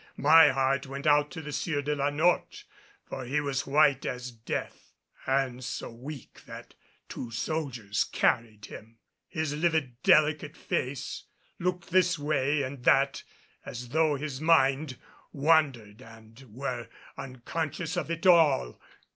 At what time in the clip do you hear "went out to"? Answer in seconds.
0.87-1.43